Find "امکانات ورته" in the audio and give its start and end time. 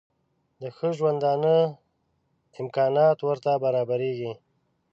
2.61-3.51